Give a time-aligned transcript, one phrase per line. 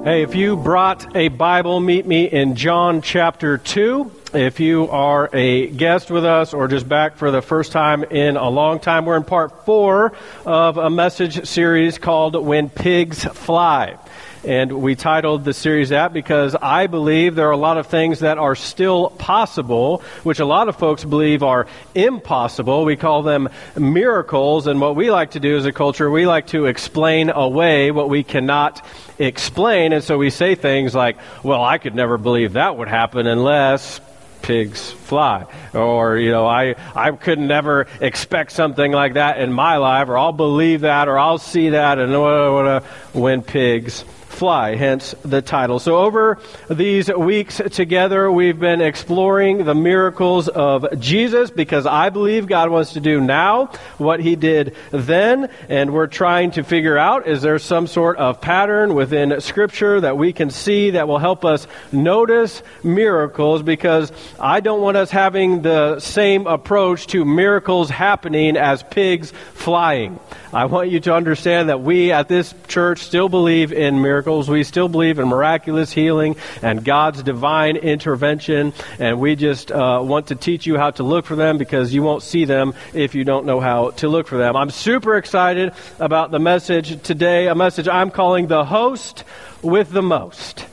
[0.00, 4.10] Hey, if you brought a Bible, meet me in John chapter 2.
[4.34, 8.36] If you are a guest with us or just back for the first time in
[8.36, 10.12] a long time, we're in part four
[10.44, 13.96] of a message series called When Pigs Fly.
[14.44, 18.20] And we titled the series that because I believe there are a lot of things
[18.20, 22.84] that are still possible, which a lot of folks believe are impossible.
[22.84, 24.66] We call them miracles.
[24.66, 28.08] And what we like to do as a culture, we like to explain away what
[28.08, 28.84] we cannot
[29.16, 29.92] explain.
[29.92, 34.00] And so we say things like, well, I could never believe that would happen unless
[34.42, 39.76] pigs fly or you know i i could never expect something like that in my
[39.76, 42.80] life or i'll believe that or i'll see that and uh,
[43.12, 45.78] when pigs fly, hence the title.
[45.78, 52.46] So, over these weeks together, we've been exploring the miracles of Jesus because I believe
[52.46, 53.66] God wants to do now
[53.98, 58.40] what he did then, and we're trying to figure out is there some sort of
[58.40, 64.60] pattern within Scripture that we can see that will help us notice miracles because I
[64.60, 70.18] don't want us having the same approach to miracles happening as pigs flying.
[70.52, 74.21] I want you to understand that we at this church still believe in miracles.
[74.22, 78.72] We still believe in miraculous healing and God's divine intervention.
[78.98, 82.02] And we just uh, want to teach you how to look for them because you
[82.02, 84.56] won't see them if you don't know how to look for them.
[84.56, 89.24] I'm super excited about the message today, a message I'm calling The Host
[89.62, 90.66] with the Most.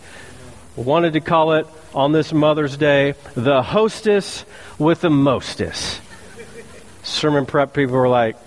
[0.76, 4.46] Wanted to call it on this Mother's Day, The Hostess
[4.78, 6.00] with the Mostess.
[7.04, 8.38] Sermon prep people were like,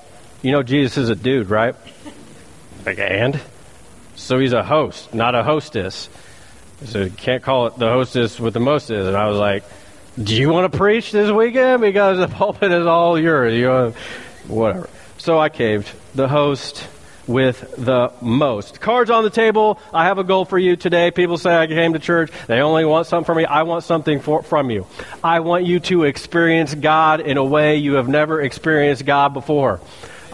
[0.41, 1.75] you know, Jesus is a dude, right?
[2.87, 3.41] Like, and?
[4.23, 6.09] So he's a host, not a hostess.
[6.85, 9.07] So you can't call it the hostess with the mostess.
[9.07, 9.65] And I was like,
[10.23, 11.83] do you want to preach this weekend?
[11.83, 13.53] Because the pulpit is all yours.
[13.53, 13.95] You know,
[14.47, 14.89] whatever.
[15.19, 15.91] So I caved.
[16.15, 16.87] The host
[17.27, 18.81] with the most.
[18.81, 19.81] Cards on the table.
[19.93, 21.11] I have a goal for you today.
[21.11, 22.31] People say I came to church.
[22.47, 23.45] They only want something from me.
[23.45, 24.87] I want something for, from you.
[25.23, 29.81] I want you to experience God in a way you have never experienced God before.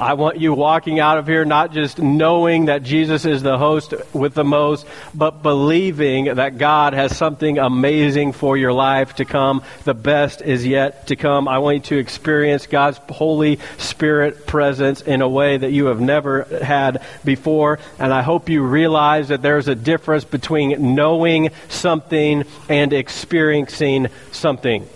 [0.00, 3.94] I want you walking out of here not just knowing that Jesus is the host
[4.12, 9.62] with the most, but believing that God has something amazing for your life to come.
[9.84, 11.48] The best is yet to come.
[11.48, 16.00] I want you to experience God's Holy Spirit presence in a way that you have
[16.00, 17.80] never had before.
[17.98, 24.88] And I hope you realize that there's a difference between knowing something and experiencing something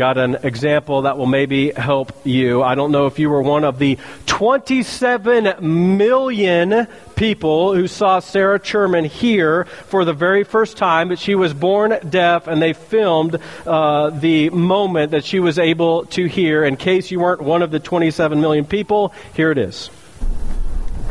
[0.00, 2.62] got an example that will maybe help you.
[2.62, 8.58] I don't know if you were one of the 27 million people who saw Sarah
[8.58, 13.38] Churman here for the very first time, but she was born deaf, and they filmed
[13.66, 16.64] uh, the moment that she was able to hear.
[16.64, 19.90] In case you weren't one of the 27 million people, here it is.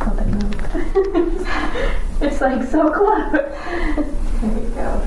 [2.20, 3.30] it's like so close.
[3.30, 5.06] there you go.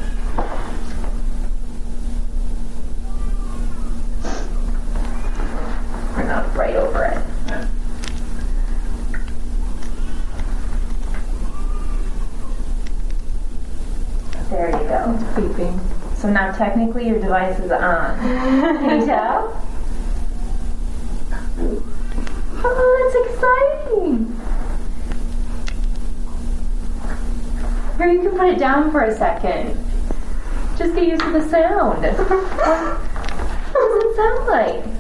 [6.16, 7.24] We're not right over it.
[14.50, 15.14] There you go.
[15.16, 15.80] It's beeping.
[16.16, 18.20] So now technically your device is on.
[18.20, 19.68] Can you tell?
[22.66, 24.40] Oh, that's exciting!
[28.00, 29.78] Or you can put it down for a second.
[30.78, 32.04] Just get used to the sound.
[32.04, 32.18] what
[33.74, 34.94] does it sound like?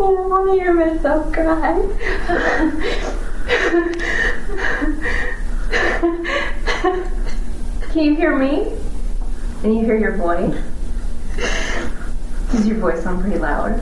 [0.00, 1.74] Oh, want to hear myself cry.
[7.90, 8.72] Can you hear me?
[9.60, 10.56] Can you hear your voice?
[12.50, 13.80] Does your voice sound pretty loud?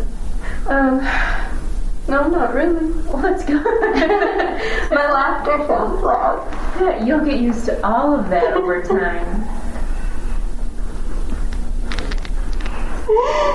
[0.66, 0.98] Um,
[2.08, 2.90] no, not really.
[3.02, 3.62] Well, that's good.
[4.90, 6.48] My laughter sounds loud.
[6.80, 9.44] Yeah, you'll get used to all of that over time.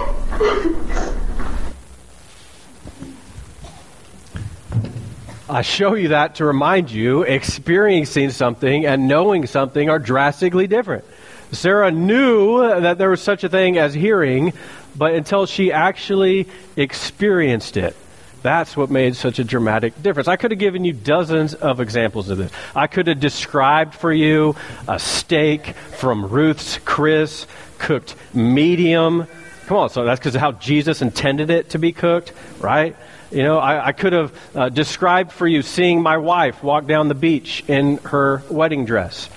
[5.52, 11.04] I show you that to remind you experiencing something and knowing something are drastically different.
[11.52, 14.54] Sarah knew that there was such a thing as hearing,
[14.96, 17.98] but until she actually experienced it.
[18.44, 20.30] That's what made such a dramatic difference.
[20.30, 22.52] I could have given you dozens of examples of this.
[22.74, 24.56] I could have described for you
[24.88, 27.46] a steak from Ruth's Chris,
[27.78, 29.28] cooked medium.
[29.66, 32.32] Come on, so that's because of how Jesus intended it to be cooked,
[32.62, 32.96] right?
[33.32, 37.08] You know, I, I could have uh, described for you seeing my wife walk down
[37.08, 39.30] the beach in her wedding dress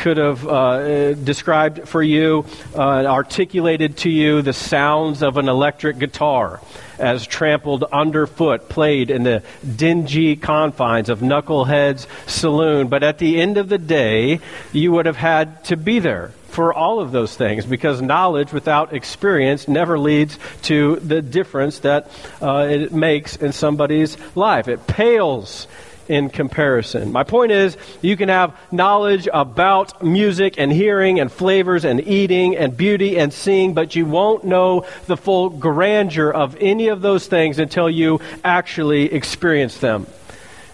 [0.00, 5.98] could have uh, described for you, uh, articulated to you the sounds of an electric
[5.98, 6.58] guitar
[6.98, 9.42] as trampled underfoot, played in the
[9.76, 12.88] dingy confines of Knucklehead's saloon.
[12.88, 14.40] But at the end of the day,
[14.72, 18.92] you would have had to be there for all of those things because knowledge without
[18.92, 22.10] experience never leads to the difference that
[22.42, 24.68] uh, it makes in somebody's life.
[24.68, 25.66] It pales
[26.08, 27.12] in comparison.
[27.12, 32.56] My point is, you can have knowledge about music and hearing and flavors and eating
[32.56, 37.28] and beauty and seeing, but you won't know the full grandeur of any of those
[37.28, 40.04] things until you actually experience them.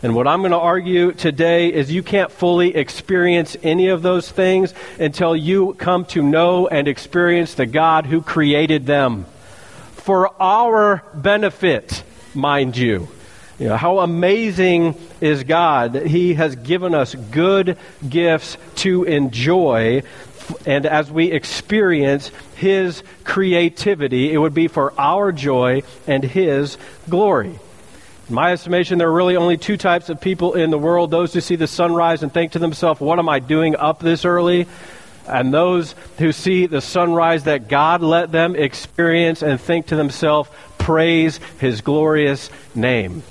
[0.06, 4.30] And what I'm going to argue today is you can't fully experience any of those
[4.30, 9.26] things until you come to know and experience the God who created them
[9.94, 12.04] for our benefit,
[12.34, 13.08] mind you.
[13.58, 17.76] You know, how amazing is God that He has given us good
[18.08, 20.04] gifts to enjoy.
[20.64, 26.78] And as we experience His creativity, it would be for our joy and His
[27.10, 27.58] glory.
[28.28, 31.32] In my estimation, there are really only two types of people in the world those
[31.32, 34.66] who see the sunrise and think to themselves, What am I doing up this early?
[35.28, 40.50] And those who see the sunrise that God let them experience and think to themselves,
[40.76, 43.22] Praise His glorious name.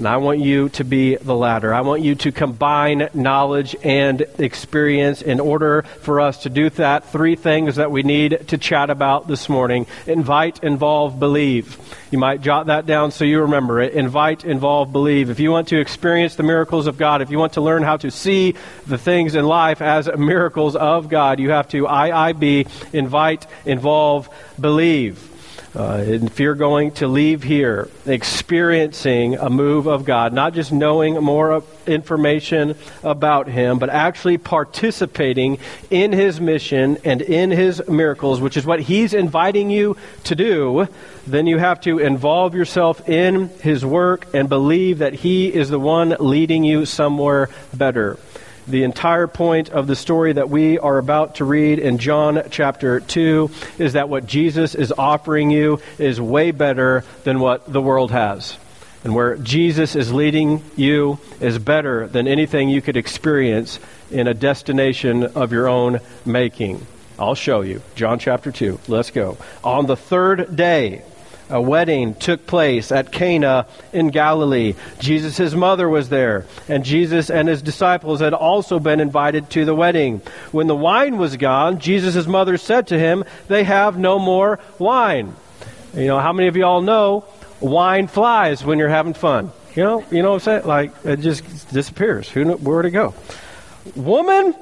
[0.00, 1.74] And I want you to be the latter.
[1.74, 7.12] I want you to combine knowledge and experience in order for us to do that.
[7.12, 11.76] Three things that we need to chat about this morning invite, involve, believe.
[12.10, 13.92] You might jot that down so you remember it.
[13.92, 15.28] Invite, involve, believe.
[15.28, 17.98] If you want to experience the miracles of God, if you want to learn how
[17.98, 18.54] to see
[18.86, 25.29] the things in life as miracles of God, you have to IIB, invite, involve, believe.
[25.74, 31.14] Uh, if you're going to leave here experiencing a move of God, not just knowing
[31.22, 32.74] more information
[33.04, 35.58] about Him, but actually participating
[35.88, 40.88] in His mission and in His miracles, which is what He's inviting you to do,
[41.24, 45.78] then you have to involve yourself in His work and believe that He is the
[45.78, 48.18] one leading you somewhere better.
[48.70, 53.00] The entire point of the story that we are about to read in John chapter
[53.00, 53.50] 2
[53.80, 58.56] is that what Jesus is offering you is way better than what the world has.
[59.02, 64.34] And where Jesus is leading you is better than anything you could experience in a
[64.34, 66.86] destination of your own making.
[67.18, 67.82] I'll show you.
[67.96, 68.78] John chapter 2.
[68.86, 69.36] Let's go.
[69.64, 71.02] On the third day,
[71.50, 74.74] a wedding took place at Cana in Galilee.
[74.98, 79.74] Jesus' mother was there, and Jesus and his disciples had also been invited to the
[79.74, 80.22] wedding.
[80.52, 85.34] When the wine was gone, Jesus' mother said to him, They have no more wine.
[85.94, 87.24] You know, how many of y'all know
[87.58, 89.50] wine flies when you're having fun?
[89.74, 90.66] You know, you know what I'm saying?
[90.66, 92.28] Like, it just disappears.
[92.28, 93.14] Who knew where to go?
[93.94, 94.54] Woman,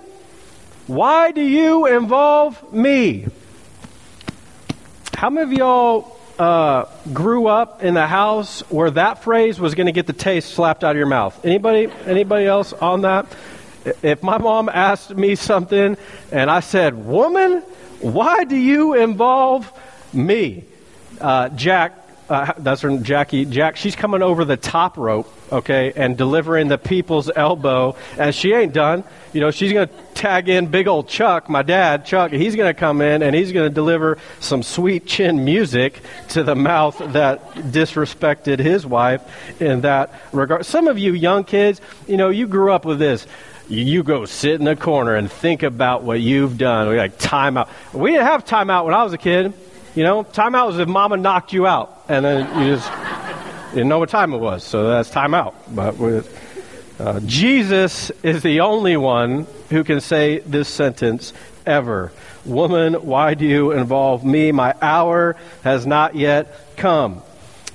[0.87, 3.26] why do you involve me?
[5.14, 9.87] How many of y'all uh, grew up in the house where that phrase was going
[9.87, 11.44] to get the taste slapped out of your mouth.
[11.44, 11.88] Anybody?
[12.06, 13.26] Anybody else on that?
[14.02, 15.96] If my mom asked me something
[16.31, 17.62] and I said, "Woman,
[18.00, 19.70] why do you involve
[20.12, 20.64] me?"
[21.20, 21.94] Uh, Jack,
[22.29, 23.44] uh, that's her Jackie.
[23.44, 28.52] Jack, she's coming over the top rope, okay, and delivering the people's elbow, and she
[28.52, 29.04] ain't done.
[29.32, 32.32] You know, she's going to tag in big old Chuck, my dad, Chuck.
[32.32, 36.00] He's going to come in and he's going to deliver some sweet chin music
[36.30, 39.22] to the mouth that disrespected his wife
[39.60, 40.64] in that regard.
[40.64, 43.26] Some of you young kids, you know, you grew up with this
[43.69, 46.88] you go sit in the corner and think about what you've done.
[46.88, 47.69] We like timeout.
[47.93, 49.52] We didn't have timeout when I was a kid.
[49.94, 52.88] You know, timeout was if mama knocked you out, and then you just
[53.70, 54.65] didn't know what time it was.
[54.65, 55.55] So that's time out.
[55.75, 55.96] But
[56.98, 61.32] uh, Jesus is the only one who can say this sentence
[61.67, 62.13] ever.
[62.44, 64.53] Woman, why do you involve me?
[64.53, 67.22] My hour has not yet come.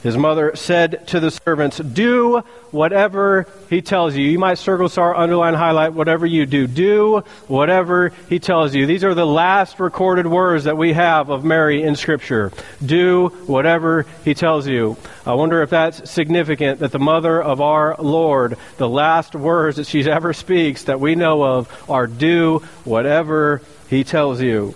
[0.04, 2.40] His mother said to the servants, Do
[2.72, 4.26] whatever he tells you.
[4.26, 6.68] You might circle, star, underline, highlight, whatever you do.
[6.68, 8.86] Do whatever he tells you.
[8.86, 12.52] These are the last recorded words that we have of Mary in Scripture.
[12.86, 14.98] Do whatever he tells you.
[15.26, 19.88] I wonder if that's significant that the mother of our Lord, the last words that
[19.88, 24.76] she ever speaks that we know of are do whatever he tells you.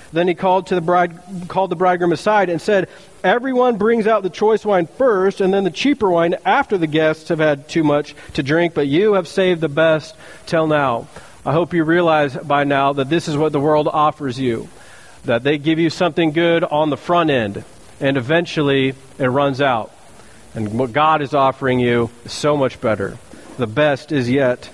[0.13, 2.89] Then he called to the bride, called the bridegroom aside and said,
[3.23, 7.29] "Everyone brings out the choice wine first, and then the cheaper wine after the guests
[7.29, 8.73] have had too much to drink.
[8.73, 10.15] But you have saved the best
[10.45, 11.07] till now."
[11.45, 14.67] I hope you realize by now that this is what the world offers you.
[15.25, 17.63] That they give you something good on the front end,
[17.99, 19.91] and eventually it runs out.
[20.53, 23.17] And what God is offering you is so much better.
[23.57, 24.69] The best is yet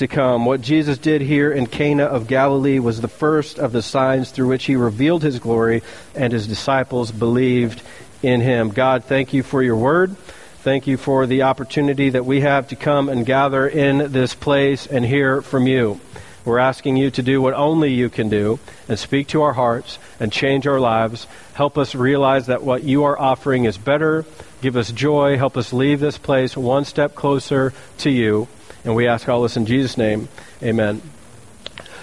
[0.00, 0.46] to come.
[0.46, 4.48] What Jesus did here in Cana of Galilee was the first of the signs through
[4.48, 5.82] which he revealed his glory,
[6.14, 7.82] and his disciples believed
[8.22, 8.70] in him.
[8.70, 10.16] God, thank you for your word.
[10.62, 14.86] Thank you for the opportunity that we have to come and gather in this place
[14.86, 16.00] and hear from you.
[16.46, 19.98] We're asking you to do what only you can do and speak to our hearts
[20.18, 21.26] and change our lives.
[21.52, 24.24] Help us realize that what you are offering is better.
[24.62, 25.36] Give us joy.
[25.36, 28.48] Help us leave this place one step closer to you.
[28.84, 30.28] And we ask all this in Jesus' name.
[30.62, 31.02] Amen.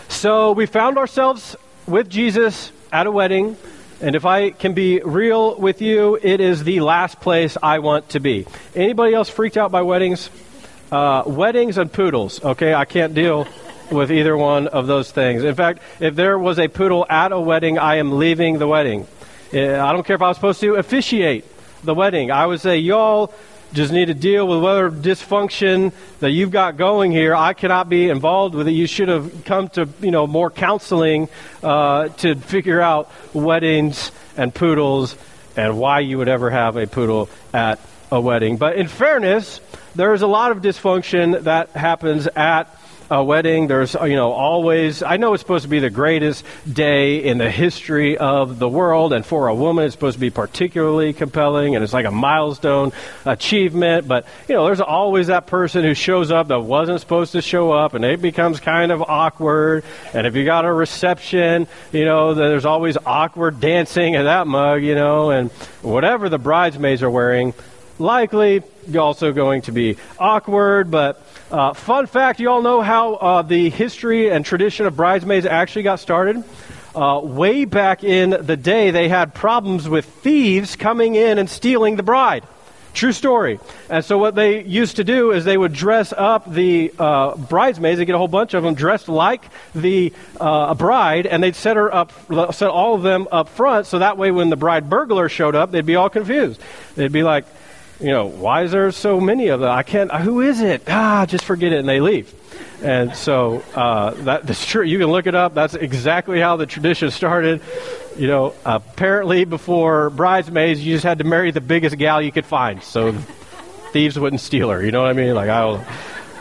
[0.09, 1.55] So we found ourselves
[1.87, 3.57] with Jesus at a wedding.
[3.99, 8.09] And if I can be real with you, it is the last place I want
[8.09, 8.45] to be.
[8.75, 10.29] Anybody else freaked out by weddings?
[10.91, 12.43] Uh, weddings and poodles.
[12.43, 13.47] Okay, I can't deal
[13.91, 15.43] with either one of those things.
[15.43, 19.07] In fact, if there was a poodle at a wedding, I am leaving the wedding.
[19.53, 21.45] Uh, I don't care if I was supposed to officiate
[21.83, 22.31] the wedding.
[22.31, 23.33] I would say, y'all
[23.73, 27.35] just need to deal with whatever dysfunction that you've got going here.
[27.35, 28.71] I cannot be involved with it.
[28.71, 31.29] You should have come to you know more counseling
[31.63, 35.15] uh, to figure out weddings and poodles
[35.55, 37.79] and why you would ever have a poodle at
[38.11, 38.57] a wedding.
[38.57, 39.59] But in fairness,
[39.95, 42.73] there is a lot of dysfunction that happens at
[43.09, 43.67] a wedding.
[43.67, 47.37] There's, uh, you know, always, I know it's supposed to be the greatest day in
[47.37, 51.75] the history of the world, and for a woman, it's supposed to be particularly compelling,
[51.75, 52.91] and it's like a milestone
[53.25, 54.07] achievement.
[54.07, 57.71] But, you know, there's always that person who shows up that wasn't supposed to show
[57.71, 59.83] up, and it becomes kind of awkward.
[60.13, 64.83] And if you got a reception, you know, there's always awkward dancing at that mug,
[64.83, 67.53] you know, and whatever the bridesmaids are wearing,
[67.99, 68.63] likely
[68.95, 73.69] also going to be awkward, but uh, fun fact you all know how uh, the
[73.69, 76.43] history and tradition of bridesmaids actually got started?
[76.95, 81.95] Uh, way back in the day, they had problems with thieves coming in and stealing
[81.95, 82.43] the bride.
[82.93, 83.59] True story.
[83.91, 87.99] And so what they used to do is they would dress up the uh, bridesmaids.
[87.99, 89.43] They get a whole bunch of them dressed like
[89.75, 92.11] the uh, bride, and they'd set her up,
[92.51, 95.69] set all of them up front, so that way when the bride burglar showed up,
[95.69, 96.59] they'd be all confused.
[96.95, 97.45] They'd be like,
[97.99, 99.69] you know, why is there so many of them?
[99.69, 100.83] I can't, who is it?
[100.87, 102.33] Ah, just forget it, and they leave.
[102.83, 104.83] And so uh, that, that's true.
[104.83, 105.55] You can look it up.
[105.55, 107.61] That's exactly how the tradition started.
[108.17, 112.45] You know, apparently before bridesmaids, you just had to marry the biggest gal you could
[112.45, 113.13] find, so
[113.91, 114.83] thieves wouldn't steal her.
[114.83, 115.33] You know what I mean?
[115.33, 115.83] Like I,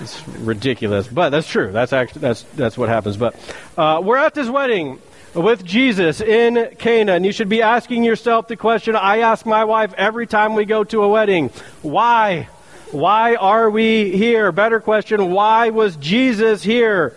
[0.00, 1.72] it's ridiculous, but that's true.
[1.72, 3.16] That's actually that's that's what happens.
[3.16, 3.34] But
[3.78, 5.00] uh, we're at this wedding
[5.36, 7.12] with Jesus in Cana.
[7.12, 10.64] And you should be asking yourself the question I ask my wife every time we
[10.64, 11.50] go to a wedding
[11.82, 12.48] why?
[12.90, 14.50] Why are we here?
[14.52, 17.16] Better question, why was Jesus here?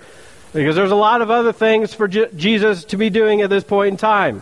[0.51, 3.63] Because there's a lot of other things for J- Jesus to be doing at this
[3.63, 4.41] point in time.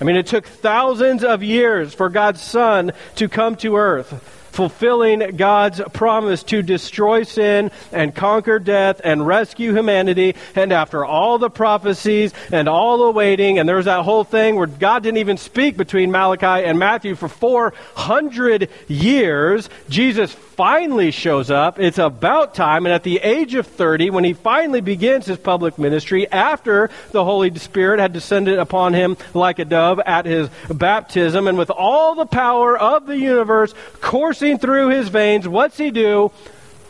[0.00, 5.36] I mean, it took thousands of years for God's Son to come to earth fulfilling
[5.36, 10.34] God's promise to destroy sin and conquer death and rescue humanity.
[10.56, 14.66] And after all the prophecies and all the waiting, and there's that whole thing where
[14.66, 21.78] God didn't even speak between Malachi and Matthew for 400 years, Jesus finally shows up.
[21.78, 22.84] It's about time.
[22.84, 27.22] And at the age of 30, when he finally begins his public ministry, after the
[27.22, 32.16] Holy Spirit had descended upon him like a dove at his baptism, and with all
[32.16, 36.32] the power of the universe coursing through his veins, what's he do?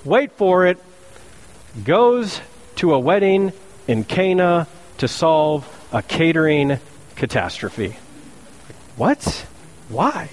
[0.03, 0.83] Wait for it.
[1.85, 2.41] Goes
[2.77, 3.53] to a wedding
[3.87, 6.79] in Cana to solve a catering
[7.17, 7.99] catastrophe.
[8.97, 9.47] What?
[9.91, 10.31] Why?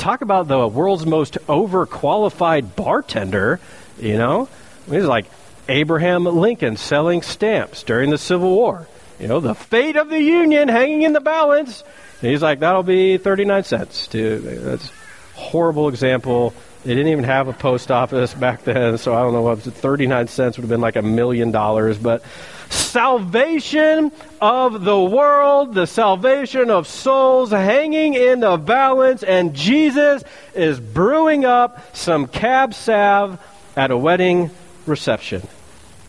[0.00, 3.60] Talk about the world's most overqualified bartender,
[4.00, 4.48] you know?
[4.88, 5.26] He's like
[5.68, 8.88] Abraham Lincoln selling stamps during the Civil War.
[9.20, 11.84] You know, the fate of the Union hanging in the balance.
[12.22, 14.06] And he's like, that'll be 39 cents.
[14.08, 14.90] To, that's
[15.34, 16.54] horrible example.
[16.84, 20.28] They didn't even have a post office back then, so I don't know what 39
[20.28, 22.22] cents would have been like a million dollars, but
[22.70, 30.24] salvation of the world, the salvation of souls hanging in the balance, and Jesus
[30.54, 33.38] is brewing up some cab sav
[33.76, 34.50] at a wedding
[34.86, 35.46] reception.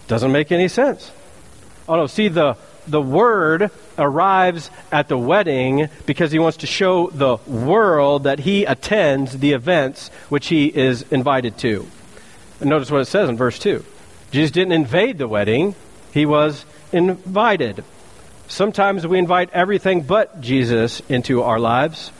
[0.08, 1.12] Doesn't make any sense.
[1.90, 7.10] Oh no, see the the word arrives at the wedding because he wants to show
[7.10, 11.88] the world that he attends the events which he is invited to.
[12.60, 13.84] And notice what it says in verse 2.
[14.32, 15.76] Jesus didn't invade the wedding,
[16.14, 17.84] he was invited.
[18.48, 22.12] Sometimes we invite everything but Jesus into our lives.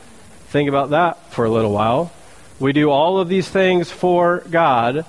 [0.48, 2.12] Think about that for a little while.
[2.58, 5.04] We do all of these things for God,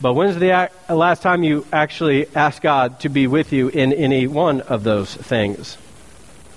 [0.00, 4.26] but when's the last time you actually asked God to be with you in any
[4.26, 5.76] one of those things?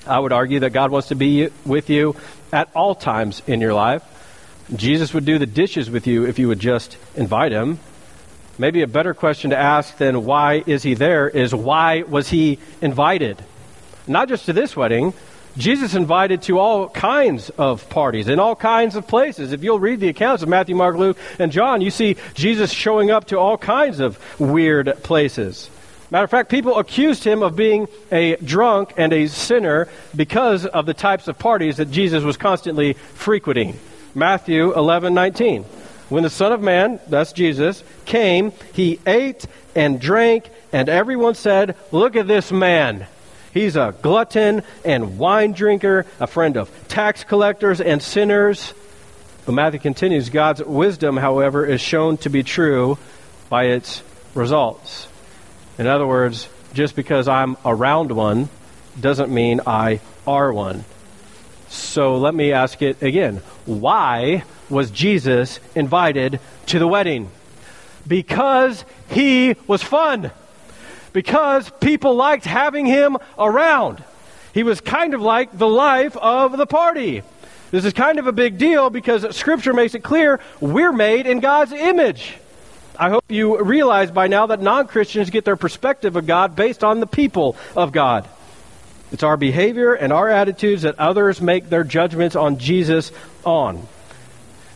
[0.07, 2.15] I would argue that God wants to be with you
[2.53, 4.03] at all times in your life.
[4.75, 7.79] Jesus would do the dishes with you if you would just invite him.
[8.57, 12.59] Maybe a better question to ask than why is he there is why was he
[12.81, 13.43] invited?
[14.07, 15.13] Not just to this wedding,
[15.57, 19.51] Jesus invited to all kinds of parties in all kinds of places.
[19.51, 23.11] If you'll read the accounts of Matthew, Mark, Luke, and John, you see Jesus showing
[23.11, 25.69] up to all kinds of weird places.
[26.11, 30.85] Matter of fact, people accused him of being a drunk and a sinner because of
[30.85, 33.79] the types of parties that Jesus was constantly frequenting.
[34.13, 35.65] Matthew 11, 19.
[36.09, 39.45] When the Son of Man, that's Jesus, came, he ate
[39.75, 43.07] and drank, and everyone said, Look at this man.
[43.53, 48.73] He's a glutton and wine drinker, a friend of tax collectors and sinners.
[49.45, 52.97] But Matthew continues God's wisdom, however, is shown to be true
[53.49, 55.07] by its results.
[55.77, 58.49] In other words, just because I'm around one
[58.99, 60.83] doesn't mean I are one.
[61.69, 63.37] So let me ask it again.
[63.65, 67.29] Why was Jesus invited to the wedding?
[68.07, 70.31] Because he was fun
[71.15, 74.03] because people liked having him around.
[74.53, 77.23] He was kind of like the life of the party.
[77.71, 81.39] This is kind of a big deal because Scripture makes it clear we're made in
[81.39, 82.35] God's image.
[82.99, 86.83] I hope you realize by now that non Christians get their perspective of God based
[86.83, 88.27] on the people of God.
[89.13, 93.13] It's our behavior and our attitudes that others make their judgments on Jesus
[93.45, 93.87] on.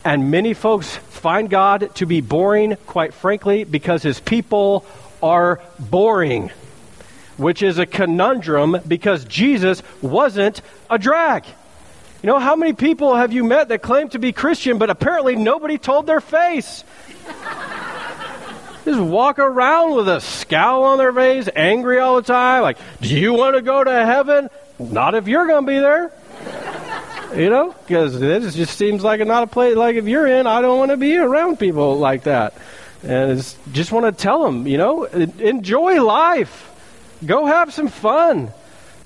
[0.06, 4.86] And many folks find God to be boring, quite frankly, because his people
[5.22, 6.52] are boring,
[7.38, 11.46] which is a conundrum because Jesus wasn't a drag.
[12.22, 15.36] You know, how many people have you met that claim to be Christian, but apparently
[15.36, 16.84] nobody told their face?
[18.86, 22.64] Just walk around with a scowl on their face, angry all the time.
[22.64, 24.50] Like, do you want to go to heaven?
[24.80, 26.12] Not if you're going to be there.
[27.36, 29.76] You know, because this just seems like not a place.
[29.76, 32.54] Like if you're in, I don't want to be around people like that.
[33.04, 33.38] And
[33.72, 36.66] just want to tell them, you know, enjoy life.
[37.26, 38.52] Go have some fun.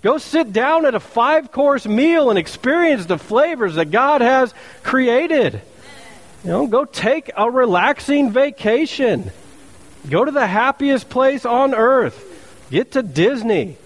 [0.01, 4.53] Go sit down at a five course meal and experience the flavors that God has
[4.83, 5.61] created.
[6.43, 9.31] You know, go take a relaxing vacation.
[10.09, 12.29] Go to the happiest place on earth.
[12.69, 13.77] Get to Disney.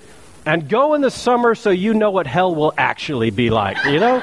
[0.47, 3.99] And go in the summer so you know what hell will actually be like, you
[3.99, 4.15] know?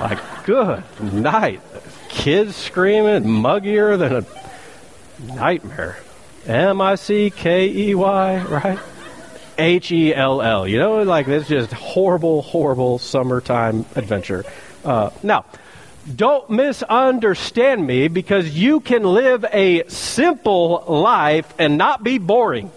[0.00, 1.60] like, good night.
[2.08, 5.98] Kids screaming, muggier than a nightmare.
[6.46, 8.78] M I C K E Y, right?
[9.58, 10.68] H E L L.
[10.68, 14.44] You know, like it's just horrible, horrible summertime adventure.
[14.84, 15.44] Uh, now,
[16.14, 22.70] don't misunderstand me because you can live a simple life and not be boring.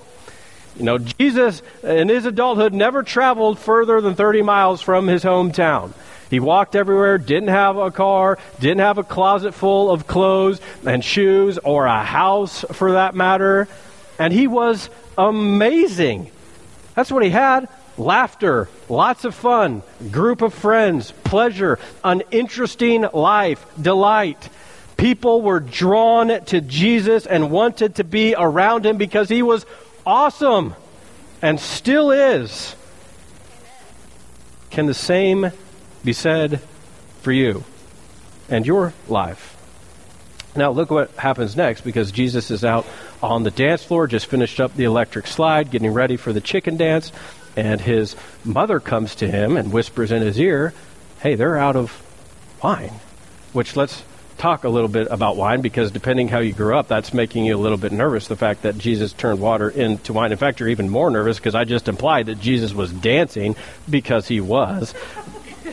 [0.77, 5.23] You know, Jesus uh, in his adulthood never traveled further than 30 miles from his
[5.23, 5.93] hometown.
[6.29, 11.03] He walked everywhere, didn't have a car, didn't have a closet full of clothes and
[11.03, 13.67] shoes, or a house for that matter.
[14.17, 16.31] And he was amazing.
[16.95, 23.65] That's what he had laughter, lots of fun, group of friends, pleasure, an interesting life,
[23.79, 24.49] delight.
[24.97, 29.65] People were drawn to Jesus and wanted to be around him because he was
[30.05, 30.75] awesome
[31.41, 32.75] and still is.
[34.69, 35.51] Can the same
[36.03, 36.61] be said
[37.21, 37.63] for you
[38.49, 39.57] and your life.
[40.55, 42.85] Now, look what happens next because Jesus is out
[43.23, 46.75] on the dance floor, just finished up the electric slide, getting ready for the chicken
[46.75, 47.11] dance,
[47.55, 50.73] and his mother comes to him and whispers in his ear,
[51.21, 52.03] Hey, they're out of
[52.61, 52.93] wine.
[53.53, 54.03] Which let's
[54.41, 57.55] talk a little bit about wine because depending how you grew up, that's making you
[57.55, 58.27] a little bit nervous.
[58.27, 60.31] The fact that Jesus turned water into wine.
[60.31, 63.55] In fact, you're even more nervous because I just implied that Jesus was dancing
[63.87, 64.95] because he was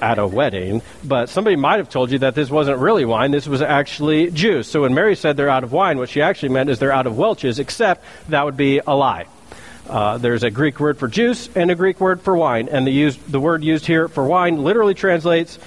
[0.03, 3.49] at a wedding, but somebody might have told you that this wasn't really wine, this
[3.49, 4.69] was actually juice.
[4.69, 7.09] So when Mary said they're out of wine, what she actually meant is they're out
[7.09, 9.27] of Welch's, except that would be a lie.
[9.89, 12.93] Uh, there's a Greek word for juice and a Greek word for wine, and the,
[12.93, 15.59] used, the word used here for wine literally translates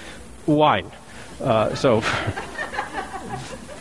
[0.46, 0.90] wine.
[1.40, 2.02] Uh, so,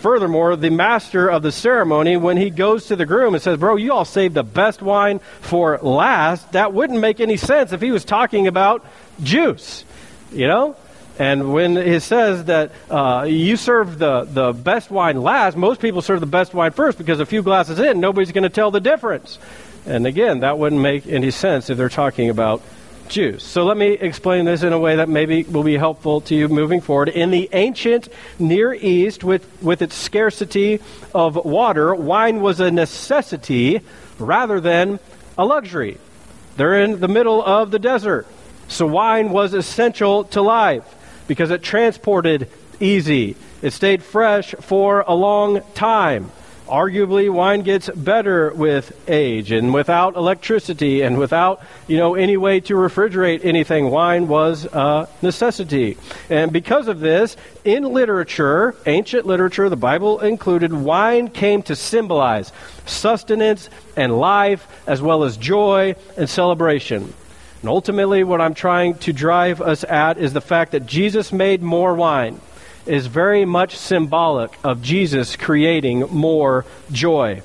[0.01, 3.77] furthermore, the master of the ceremony, when he goes to the groom and says, Bro,
[3.77, 7.91] you all saved the best wine for last, that wouldn't make any sense if he
[7.91, 8.85] was talking about
[9.21, 9.85] juice
[10.31, 10.75] you know?
[11.19, 16.01] And when it says that uh, you serve the, the best wine last, most people
[16.01, 18.79] serve the best wine first because a few glasses in, nobody's going to tell the
[18.79, 19.37] difference.
[19.85, 22.61] And again, that wouldn't make any sense if they're talking about
[23.11, 23.43] juice.
[23.43, 26.47] So let me explain this in a way that maybe will be helpful to you
[26.47, 27.09] moving forward.
[27.09, 28.07] In the ancient
[28.39, 30.79] Near East, with, with its scarcity
[31.13, 33.81] of water, wine was a necessity
[34.17, 34.99] rather than
[35.37, 35.97] a luxury.
[36.57, 38.27] They're in the middle of the desert.
[38.67, 40.85] So wine was essential to life
[41.27, 43.35] because it transported easy.
[43.61, 46.31] It stayed fresh for a long time.
[46.71, 52.61] Arguably, wine gets better with age and without electricity and without, you know, any way
[52.61, 53.89] to refrigerate anything.
[53.91, 55.97] Wine was a necessity.
[56.29, 62.53] And because of this, in literature, ancient literature, the Bible included, wine came to symbolize
[62.85, 67.13] sustenance and life as well as joy and celebration.
[67.59, 71.61] And ultimately, what I'm trying to drive us at is the fact that Jesus made
[71.61, 72.39] more wine
[72.85, 77.41] is very much symbolic of Jesus creating more joy.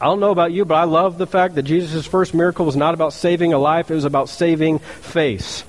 [0.00, 2.76] I don't know about you, but I love the fact that Jesus' first miracle was
[2.76, 5.64] not about saving a life, it was about saving face.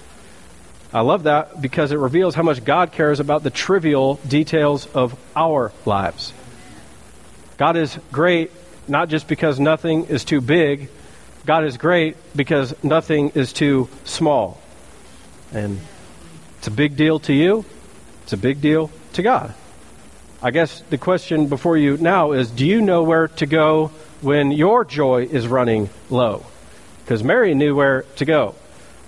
[0.94, 5.18] I love that because it reveals how much God cares about the trivial details of
[5.36, 6.34] our lives.
[7.58, 8.52] God is great
[8.88, 10.90] not just because nothing is too big,
[11.46, 14.60] God is great because nothing is too small.
[15.54, 15.80] And
[16.58, 17.66] it's a big deal to you,
[18.24, 19.54] it's a big deal to God.
[20.42, 24.52] I guess the question before you now is do you know where to go when
[24.52, 26.46] your joy is running low?
[27.04, 28.56] Because Mary knew where to go.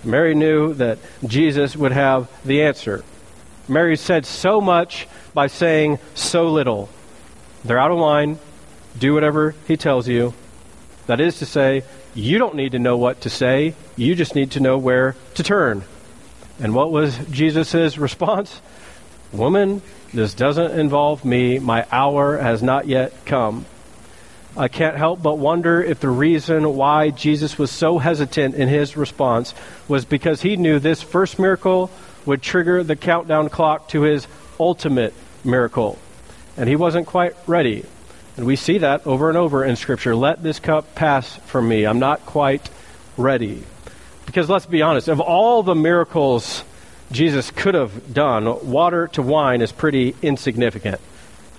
[0.04, 3.04] Mary knew that Jesus would have the answer.
[3.66, 6.88] Mary said so much by saying so little.
[7.64, 8.38] They're out of wine.
[8.98, 10.34] Do whatever he tells you.
[11.06, 11.82] That is to say,
[12.14, 13.74] you don't need to know what to say.
[13.96, 15.84] You just need to know where to turn.
[16.60, 18.60] And what was Jesus' response?
[19.34, 21.58] Woman, this doesn't involve me.
[21.58, 23.66] My hour has not yet come.
[24.56, 28.96] I can't help but wonder if the reason why Jesus was so hesitant in his
[28.96, 29.52] response
[29.88, 31.90] was because he knew this first miracle
[32.24, 34.28] would trigger the countdown clock to his
[34.60, 35.98] ultimate miracle.
[36.56, 37.84] And he wasn't quite ready.
[38.36, 40.14] And we see that over and over in Scripture.
[40.14, 41.84] Let this cup pass from me.
[41.84, 42.70] I'm not quite
[43.16, 43.64] ready.
[44.26, 46.62] Because let's be honest, of all the miracles
[47.14, 51.00] Jesus could have done, water to wine is pretty insignificant.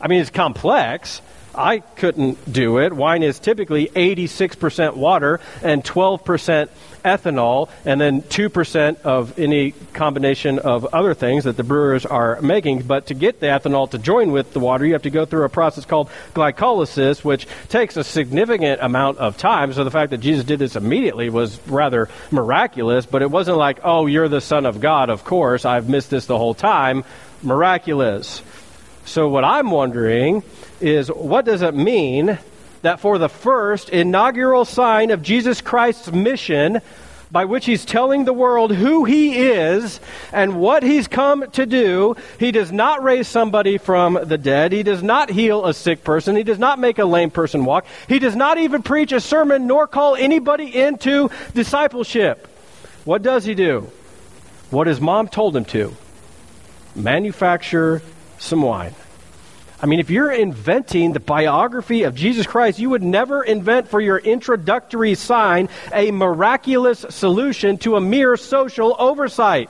[0.01, 1.21] I mean, it's complex.
[1.55, 2.91] I couldn't do it.
[2.91, 6.69] Wine is typically 86% water and 12%
[7.05, 12.81] ethanol, and then 2% of any combination of other things that the brewers are making.
[12.81, 15.43] But to get the ethanol to join with the water, you have to go through
[15.43, 19.71] a process called glycolysis, which takes a significant amount of time.
[19.73, 23.79] So the fact that Jesus did this immediately was rather miraculous, but it wasn't like,
[23.83, 27.03] oh, you're the Son of God, of course, I've missed this the whole time.
[27.43, 28.41] Miraculous.
[29.05, 30.41] So what I'm wondering
[30.81, 32.39] is what does it mean
[32.85, 36.81] that for the first inaugural sign of Jesus Christ's mission,
[37.31, 39.99] by which he's telling the world who he is
[40.31, 42.15] and what he's come to do.
[42.39, 44.71] He does not raise somebody from the dead.
[44.71, 46.35] He does not heal a sick person.
[46.35, 47.85] He does not make a lame person walk.
[48.07, 52.47] He does not even preach a sermon nor call anybody into discipleship.
[53.03, 53.89] What does he do?
[54.69, 55.93] What his mom told him to
[56.95, 58.01] manufacture
[58.37, 58.95] some wine.
[59.81, 63.99] I mean, if you're inventing the biography of Jesus Christ, you would never invent for
[63.99, 69.69] your introductory sign a miraculous solution to a mere social oversight.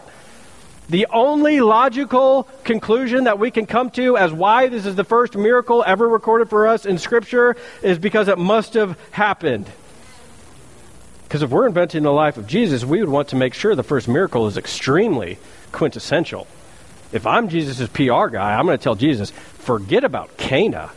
[0.89, 5.35] The only logical conclusion that we can come to as why this is the first
[5.35, 9.67] miracle ever recorded for us in Scripture is because it must have happened.
[11.23, 13.81] Because if we're inventing the life of Jesus, we would want to make sure the
[13.81, 15.39] first miracle is extremely
[15.71, 16.45] quintessential.
[17.11, 19.33] If I'm Jesus' PR guy, I'm going to tell Jesus,
[19.65, 20.91] forget about Cana.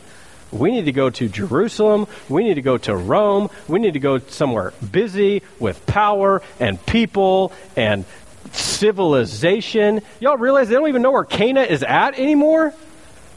[0.51, 2.07] We need to go to Jerusalem.
[2.27, 3.49] We need to go to Rome.
[3.67, 8.05] We need to go somewhere busy with power and people and
[8.51, 10.01] civilization.
[10.19, 12.73] Y'all realize they don't even know where Cana is at anymore?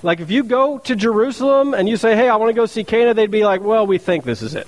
[0.02, 2.82] Like, if you go to Jerusalem and you say, hey, I want to go see
[2.82, 4.66] Cana, they'd be like, well, we think this is it.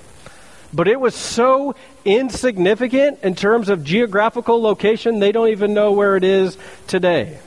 [0.72, 1.74] But it was so
[2.04, 7.38] insignificant in terms of geographical location, they don't even know where it is today.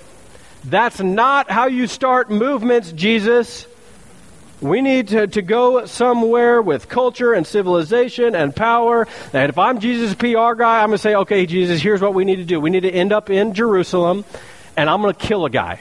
[0.63, 3.67] That's not how you start movements, Jesus.
[4.59, 9.07] We need to, to go somewhere with culture and civilization and power.
[9.31, 12.25] And if I'm Jesus' PR guy, I'm going to say, okay, Jesus, here's what we
[12.25, 12.59] need to do.
[12.59, 14.25] We need to end up in Jerusalem,
[14.75, 15.79] and I'm going to kill a guy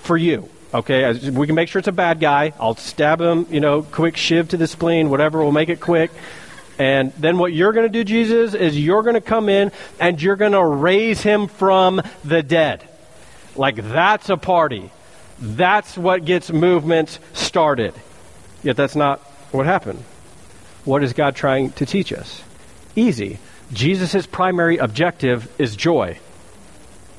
[0.00, 0.48] for you.
[0.72, 2.52] Okay, we can make sure it's a bad guy.
[2.58, 5.40] I'll stab him, you know, quick shiv to the spleen, whatever.
[5.40, 6.10] We'll make it quick.
[6.78, 10.20] And then what you're going to do, Jesus, is you're going to come in and
[10.20, 12.88] you're going to raise him from the dead.
[13.56, 14.90] Like that's a party.
[15.38, 17.94] That's what gets movements started.
[18.62, 19.20] Yet that's not
[19.52, 20.02] what happened.
[20.84, 22.42] What is God trying to teach us?
[22.96, 23.38] Easy.
[23.72, 26.18] Jesus' primary objective is joy.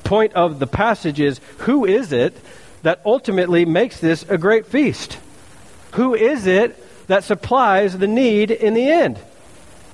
[0.04, 2.36] Point of the passage is who is it
[2.82, 5.18] that ultimately makes this a great feast?
[5.92, 9.18] Who is it that supplies the need in the end?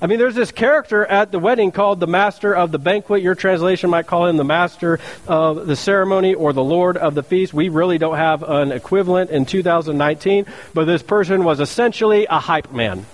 [0.03, 3.23] I mean, there's this character at the wedding called the master of the banquet.
[3.23, 7.23] Your translation might call him the master of the ceremony or the lord of the
[7.23, 7.53] feast.
[7.53, 12.73] We really don't have an equivalent in 2019, but this person was essentially a hype
[12.73, 13.05] man.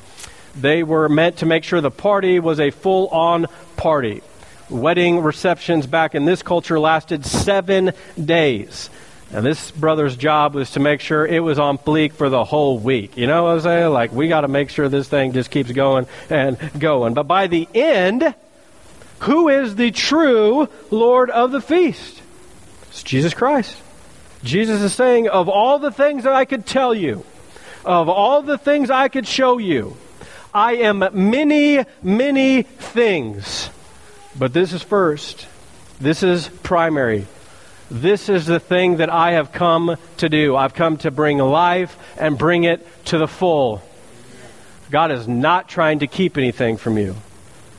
[0.55, 3.45] They were meant to make sure the party was a full on
[3.77, 4.23] party.
[4.67, 8.89] Wedding receptions back in this culture lasted seven days.
[9.31, 12.79] And this brother's job was to make sure it was on bleak for the whole
[12.79, 13.15] week.
[13.15, 13.93] You know what I'm saying?
[13.93, 17.13] Like, we got to make sure this thing just keeps going and going.
[17.13, 18.33] But by the end,
[19.19, 22.21] who is the true Lord of the feast?
[22.89, 23.77] It's Jesus Christ.
[24.43, 27.23] Jesus is saying, of all the things that I could tell you,
[27.85, 29.95] of all the things I could show you,
[30.53, 33.69] I am many, many things.
[34.37, 35.47] But this is first.
[35.99, 37.27] This is primary.
[37.91, 40.55] This is the thing that I have come to do.
[40.55, 43.81] I've come to bring life and bring it to the full.
[44.91, 47.15] God is not trying to keep anything from you.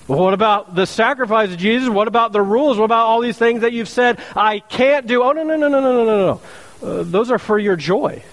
[0.06, 1.88] What about the sacrifice of Jesus?
[1.88, 2.76] What about the rules?
[2.76, 5.22] What about all these things that you've said I can't do?
[5.22, 6.40] Oh, no, no, no, no, no, no, no.
[6.82, 8.24] Uh, those are for your joy.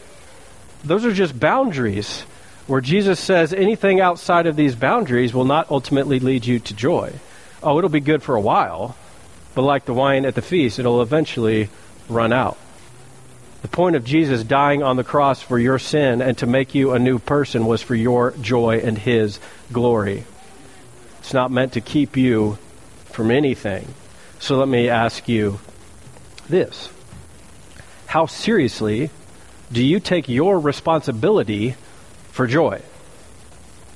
[0.84, 2.22] Those are just boundaries
[2.66, 7.14] where Jesus says anything outside of these boundaries will not ultimately lead you to joy.
[7.62, 8.96] Oh, it'll be good for a while,
[9.58, 11.68] but like the wine at the feast, it'll eventually
[12.08, 12.60] run out.
[13.64, 16.92] The point of Jesus dying on the cross for your sin and to make you
[16.92, 19.40] a new person was for your joy and His
[19.74, 20.26] glory.
[21.22, 22.60] It's not meant to keep you
[23.06, 23.88] from anything.
[24.38, 25.60] So let me ask you
[26.48, 26.92] this
[28.06, 29.10] How seriously
[29.72, 31.74] do you take your responsibility
[32.32, 32.84] for joy?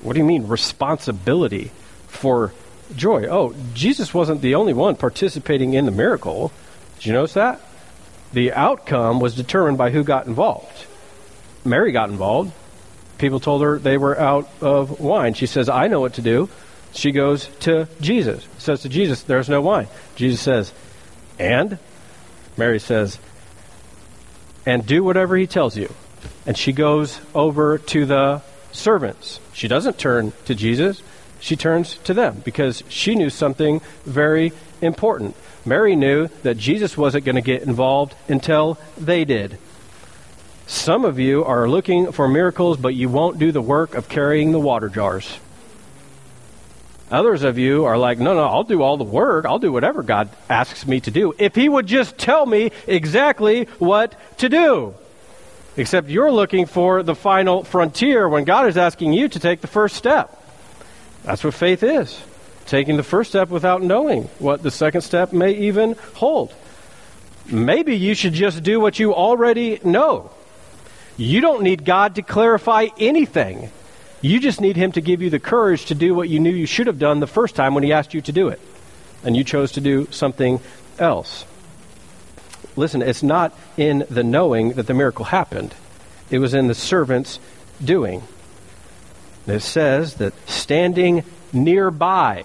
[0.00, 1.70] What do you mean, responsibility
[2.08, 2.52] for
[2.96, 3.26] joy.
[3.26, 6.52] Oh, Jesus wasn't the only one participating in the miracle.
[6.96, 7.60] Did you notice that?
[8.32, 10.86] The outcome was determined by who got involved.
[11.64, 12.52] Mary got involved.
[13.18, 15.34] People told her they were out of wine.
[15.34, 16.48] She says, I know what to do.
[16.92, 19.88] She goes to Jesus, says to Jesus, There's no wine.
[20.16, 20.72] Jesus says,
[21.38, 21.78] And?
[22.56, 23.18] Mary says,
[24.66, 25.92] And do whatever he tells you.
[26.46, 28.42] And she goes over to the
[28.72, 29.40] servants.
[29.52, 31.02] She doesn't turn to Jesus
[31.42, 35.34] she turns to them because she knew something very important.
[35.64, 39.58] Mary knew that Jesus wasn't going to get involved until they did.
[40.68, 44.52] Some of you are looking for miracles, but you won't do the work of carrying
[44.52, 45.40] the water jars.
[47.10, 49.44] Others of you are like, no, no, I'll do all the work.
[49.44, 51.34] I'll do whatever God asks me to do.
[51.38, 54.94] If He would just tell me exactly what to do.
[55.76, 59.66] Except you're looking for the final frontier when God is asking you to take the
[59.66, 60.38] first step.
[61.24, 62.20] That's what faith is
[62.66, 66.54] taking the first step without knowing what the second step may even hold.
[67.46, 70.30] Maybe you should just do what you already know.
[71.16, 73.70] You don't need God to clarify anything.
[74.20, 76.66] You just need Him to give you the courage to do what you knew you
[76.66, 78.60] should have done the first time when He asked you to do it.
[79.24, 80.60] And you chose to do something
[80.98, 81.44] else.
[82.76, 85.74] Listen, it's not in the knowing that the miracle happened,
[86.30, 87.38] it was in the servant's
[87.84, 88.22] doing.
[89.46, 92.44] It says that standing nearby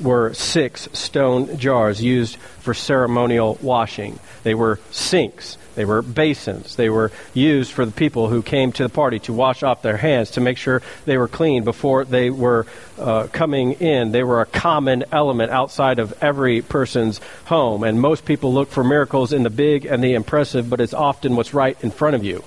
[0.00, 4.18] were six stone jars used for ceremonial washing.
[4.42, 5.56] They were sinks.
[5.74, 6.76] They were basins.
[6.76, 9.96] They were used for the people who came to the party to wash off their
[9.96, 12.66] hands to make sure they were clean before they were
[12.98, 14.12] uh, coming in.
[14.12, 17.82] They were a common element outside of every person's home.
[17.82, 21.36] And most people look for miracles in the big and the impressive, but it's often
[21.36, 22.44] what's right in front of you.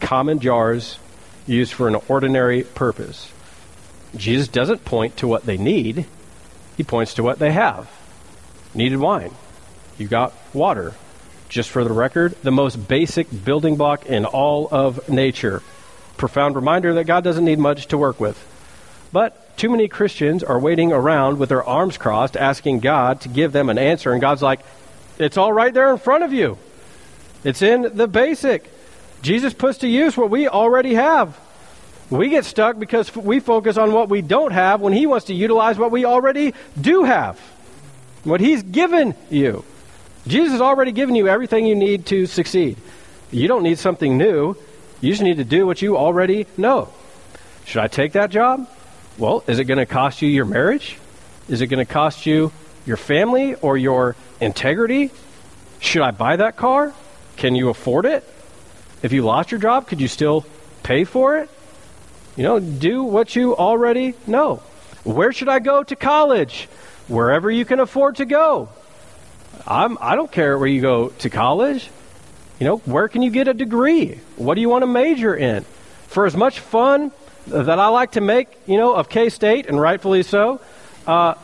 [0.00, 0.98] Common jars
[1.48, 3.30] used for an ordinary purpose.
[4.16, 6.06] Jesus doesn't point to what they need,
[6.76, 7.90] he points to what they have.
[8.74, 9.32] Needed wine.
[9.96, 10.94] You got water.
[11.48, 15.62] Just for the record, the most basic building block in all of nature.
[16.16, 18.38] Profound reminder that God doesn't need much to work with.
[19.12, 23.52] But too many Christians are waiting around with their arms crossed, asking God to give
[23.52, 24.60] them an answer, and God's like,
[25.18, 26.58] it's all right there in front of you.
[27.42, 28.70] It's in the basic.
[29.22, 31.38] Jesus puts to use what we already have.
[32.10, 35.34] We get stuck because we focus on what we don't have when He wants to
[35.34, 37.38] utilize what we already do have,
[38.24, 39.64] what He's given you.
[40.26, 42.76] Jesus has already given you everything you need to succeed.
[43.30, 44.56] You don't need something new.
[45.00, 46.92] You just need to do what you already know.
[47.66, 48.68] Should I take that job?
[49.18, 50.96] Well, is it going to cost you your marriage?
[51.48, 52.52] Is it going to cost you
[52.86, 55.10] your family or your integrity?
[55.80, 56.94] Should I buy that car?
[57.36, 58.24] Can you afford it?
[59.02, 60.44] If you lost your job, could you still
[60.82, 61.50] pay for it?
[62.36, 64.62] You know, do what you already know.
[65.04, 66.68] Where should I go to college?
[67.08, 68.68] Wherever you can afford to go.
[69.66, 71.88] I'm, I don't care where you go to college.
[72.60, 74.20] You know, where can you get a degree?
[74.36, 75.64] What do you want to major in?
[76.08, 77.12] For as much fun
[77.46, 80.60] that I like to make, you know, of K State, and rightfully so,
[81.06, 81.34] uh,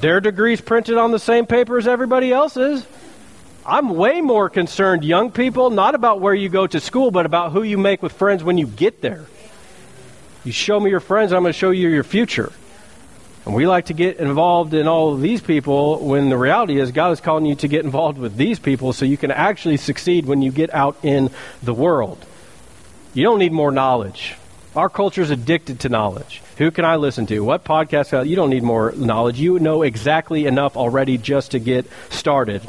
[0.00, 2.84] their degrees printed on the same paper as everybody else's.
[3.64, 7.52] I'm way more concerned, young people, not about where you go to school, but about
[7.52, 9.26] who you make with friends when you get there.
[10.44, 12.52] You show me your friends, I'm going to show you your future.
[13.44, 16.92] And we like to get involved in all of these people when the reality is
[16.92, 20.26] God is calling you to get involved with these people so you can actually succeed
[20.26, 21.30] when you get out in
[21.62, 22.24] the world.
[23.12, 24.36] You don't need more knowledge.
[24.76, 26.42] Our culture is addicted to knowledge.
[26.58, 27.40] Who can I listen to?
[27.40, 28.26] What podcast?
[28.26, 29.40] You don't need more knowledge.
[29.40, 32.62] You know exactly enough already just to get started.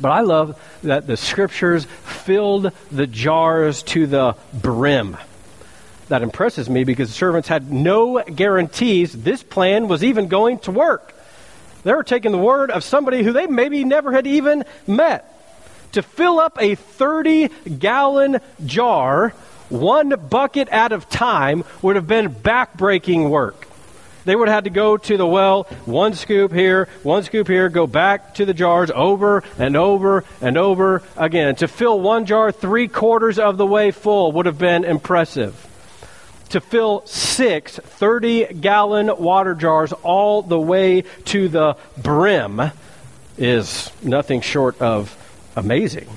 [0.00, 5.16] But I love that the scriptures filled the jars to the brim
[6.08, 10.70] that impresses me because the servants had no guarantees this plan was even going to
[10.70, 11.14] work.
[11.84, 15.34] They were taking the word of somebody who they maybe never had even met.
[15.92, 19.30] To fill up a 30 gallon jar,
[19.68, 23.67] one bucket at a time, would have been backbreaking work.
[24.28, 27.70] They would have had to go to the well, one scoop here, one scoop here,
[27.70, 31.56] go back to the jars over and over and over again.
[31.56, 35.64] To fill one jar three quarters of the way full would have been impressive
[36.50, 42.60] to fill six 30 gallon water jars all the way to the brim
[43.38, 45.16] is nothing short of
[45.56, 46.08] amazing.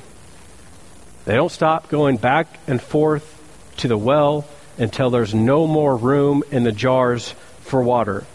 [1.24, 3.42] They don't stop going back and forth
[3.78, 4.46] to the well
[4.78, 7.36] until there's no more room in the jars
[7.72, 8.26] for water.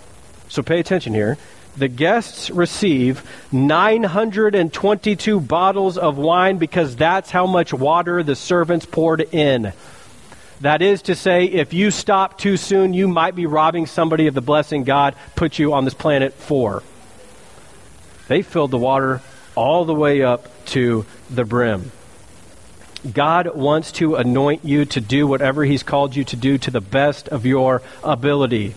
[0.48, 1.36] So pay attention here.
[1.76, 3.22] The guests receive
[3.52, 9.74] 922 bottles of wine because that's how much water the servants poured in.
[10.62, 14.32] That is to say, if you stop too soon, you might be robbing somebody of
[14.32, 16.82] the blessing God put you on this planet for.
[18.28, 19.20] They filled the water
[19.54, 21.92] all the way up to the brim.
[23.12, 26.80] God wants to anoint you to do whatever He's called you to do to the
[26.80, 28.74] best of your ability.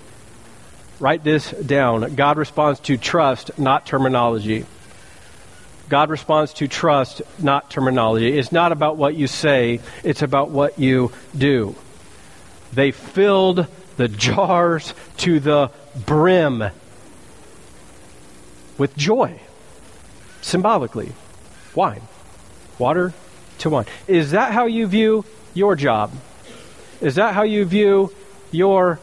[1.00, 2.16] Write this down.
[2.16, 4.66] God responds to trust, not terminology.
[5.88, 8.38] God responds to trust, not terminology.
[8.38, 11.76] It's not about what you say, it's about what you do.
[12.74, 13.66] They filled
[13.98, 15.72] the jars to the
[16.06, 16.64] brim
[18.78, 19.40] with joy,
[20.42, 21.14] symbolically.
[21.76, 22.02] Wine.
[22.78, 23.14] Water
[23.60, 23.86] to wine.
[24.08, 26.12] Is that how you view your job?
[27.02, 28.14] Is that how you view
[28.52, 29.00] your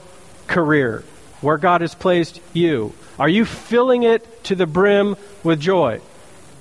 [0.46, 1.04] career,
[1.40, 2.94] where God has placed you?
[3.18, 6.00] Are you filling it to the brim with joy?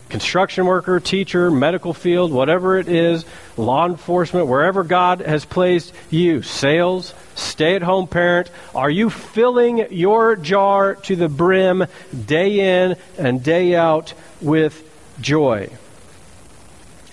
[0.09, 3.25] construction worker, teacher, medical field, whatever it is,
[3.57, 9.91] law enforcement, wherever God has placed you, sales, stay at home parent, are you filling
[9.91, 11.85] your jar to the brim
[12.25, 14.81] day in and day out with
[15.19, 15.69] joy?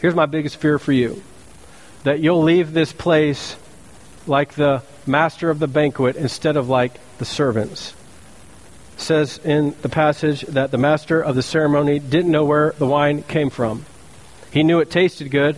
[0.01, 1.23] Here's my biggest fear for you
[2.05, 3.57] that you'll leave this place
[4.27, 7.95] like the master of the banquet instead of like the servants
[9.03, 13.23] says in the passage that the master of the ceremony didn't know where the wine
[13.25, 13.85] came from.
[14.51, 15.57] He knew it tasted good,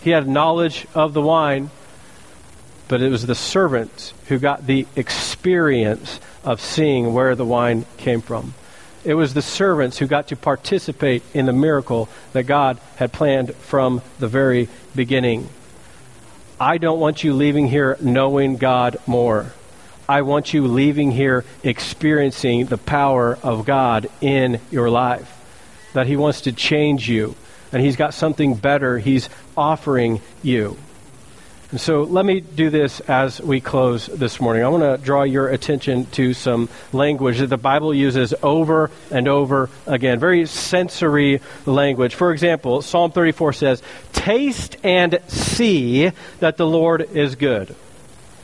[0.00, 1.70] he had knowledge of the wine,
[2.88, 8.20] but it was the servants who got the experience of seeing where the wine came
[8.20, 8.54] from.
[9.04, 13.54] It was the servants who got to participate in the miracle that God had planned
[13.56, 15.48] from the very beginning.
[16.58, 19.52] I don't want you leaving here knowing God more.
[20.08, 25.30] I want you leaving here experiencing the power of God in your life.
[25.94, 27.34] That He wants to change you,
[27.72, 30.76] and He's got something better He's offering you.
[31.74, 34.62] And so let me do this as we close this morning.
[34.62, 39.26] I want to draw your attention to some language that the Bible uses over and
[39.26, 40.20] over again.
[40.20, 42.14] Very sensory language.
[42.14, 43.82] For example, Psalm 34 says,
[44.12, 47.74] Taste and see that the Lord is good.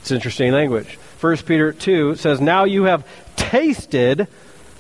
[0.01, 0.99] It's interesting language.
[1.21, 4.27] 1 Peter 2 says, Now you have tasted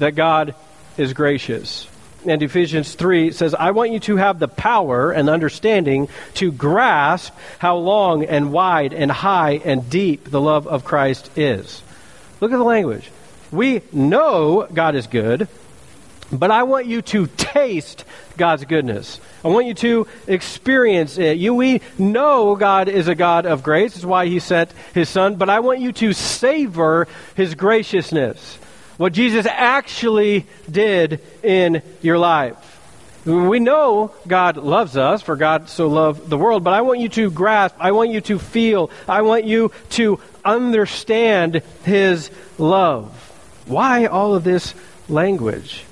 [0.00, 0.56] that God
[0.96, 1.86] is gracious.
[2.26, 7.32] And Ephesians 3 says, I want you to have the power and understanding to grasp
[7.58, 11.82] how long and wide and high and deep the love of Christ is.
[12.40, 13.10] Look at the language.
[13.50, 15.48] We know God is good,
[16.30, 18.04] but I want you to taste
[18.36, 19.20] God's goodness.
[19.44, 21.38] I want you to experience it.
[21.38, 23.94] You, we know God is a God of grace.
[23.94, 25.36] That's why He sent His Son.
[25.36, 28.58] But I want you to savor His graciousness.
[29.00, 32.58] What Jesus actually did in your life.
[33.24, 37.08] We know God loves us, for God so loved the world, but I want you
[37.08, 43.08] to grasp, I want you to feel, I want you to understand His love.
[43.64, 44.74] Why all of this
[45.08, 45.82] language?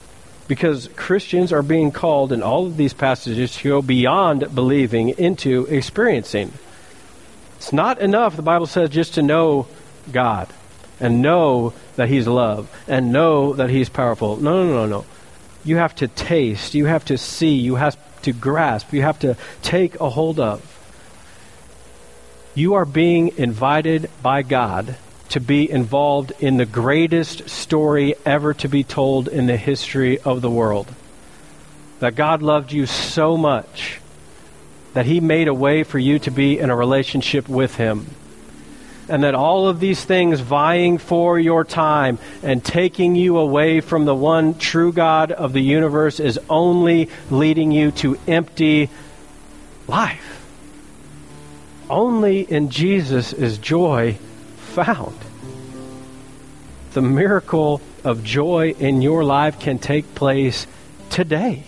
[0.47, 5.65] Because Christians are being called in all of these passages to go beyond believing into
[5.71, 6.53] experiencing.
[7.57, 9.67] It's not enough, the Bible says, just to know
[10.13, 10.53] God
[11.01, 14.37] and know that He's love and know that He's powerful.
[14.37, 15.07] No, no, no, no.
[15.65, 19.37] You have to taste, you have to see, you have to grasp, you have to
[19.63, 20.63] take a hold of.
[22.55, 24.97] You are being invited by God
[25.31, 30.41] to be involved in the greatest story ever to be told in the history of
[30.41, 30.93] the world.
[32.01, 34.01] That God loved you so much
[34.95, 38.07] that He made a way for you to be in a relationship with Him.
[39.09, 44.05] And that all of these things vying for your time and taking you away from
[44.05, 48.91] the one true God of the universe is only leading you to empty
[49.87, 50.45] life.
[51.89, 54.19] Only in Jesus is joy
[54.59, 55.17] found.
[56.93, 60.67] The miracle of joy in your life can take place
[61.11, 61.65] today.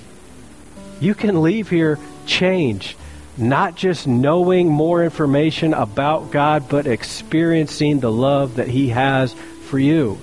[1.01, 2.97] You can leave here changed,
[3.41, 9.35] not just knowing more information about God, but experiencing the love that He has
[9.69, 10.19] for you.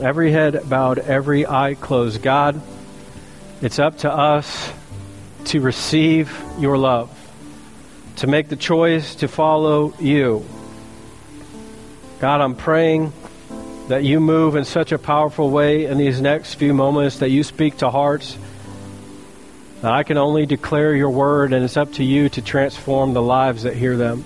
[0.00, 2.22] Every head bowed, every eye closed.
[2.22, 2.60] God,
[3.62, 4.72] it's up to us
[5.46, 7.10] to receive your love,
[8.16, 10.44] to make the choice to follow you.
[12.18, 13.12] God, I'm praying
[13.88, 17.42] that you move in such a powerful way in these next few moments, that you
[17.42, 18.36] speak to hearts,
[19.82, 23.64] I can only declare your word, and it's up to you to transform the lives
[23.64, 24.24] that hear them.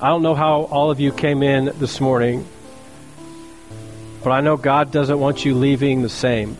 [0.00, 2.46] I don't know how all of you came in this morning,
[4.22, 6.56] but I know God doesn't want you leaving the same.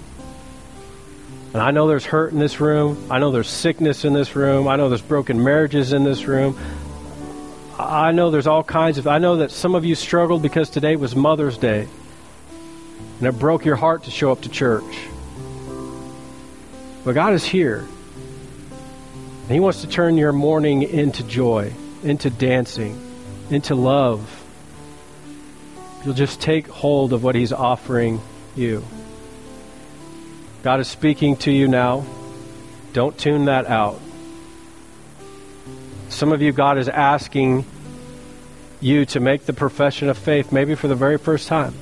[1.53, 3.07] And I know there's hurt in this room.
[3.11, 4.69] I know there's sickness in this room.
[4.69, 6.59] I know there's broken marriages in this room.
[7.79, 9.07] I know there's all kinds of.
[9.07, 11.89] I know that some of you struggled because today was Mother's Day.
[13.19, 15.09] And it broke your heart to show up to church.
[17.07, 17.87] But God is here.
[19.43, 23.01] And He wants to turn your mourning into joy, into dancing,
[23.49, 24.43] into love.
[26.05, 28.21] You'll just take hold of what He's offering
[28.57, 28.85] you.
[30.65, 32.05] God is speaking to you now.
[32.93, 34.01] Don't tune that out.
[36.09, 37.65] Some of you, God is asking
[38.81, 41.75] you to make the profession of faith, maybe for the very first time.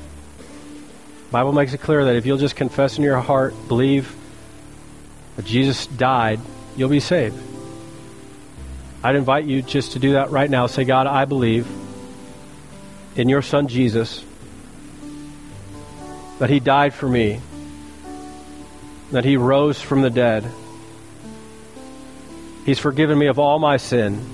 [1.31, 4.15] Bible makes it clear that if you'll just confess in your heart, believe
[5.43, 6.41] Jesus died,
[6.77, 7.37] you'll be saved.
[9.03, 10.67] I'd invite you just to do that right now.
[10.67, 11.67] Say, God, I believe
[13.17, 14.25] in your Son Jesus,
[16.39, 17.41] that He died for me,
[19.11, 20.51] that He rose from the dead
[22.65, 24.25] He's forgiven me of all my sin,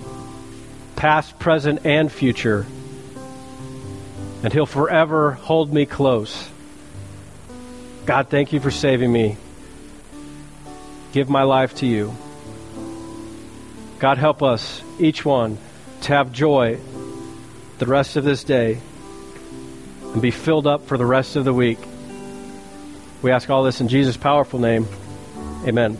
[0.94, 2.64] past, present, and future.
[4.42, 6.48] And He'll forever hold me close.
[8.06, 9.36] God, thank you for saving me.
[11.12, 12.14] Give my life to you.
[13.98, 15.58] God, help us, each one,
[16.02, 16.78] to have joy
[17.78, 18.80] the rest of this day
[20.12, 21.78] and be filled up for the rest of the week.
[23.22, 24.86] We ask all this in Jesus' powerful name.
[25.66, 25.98] Amen.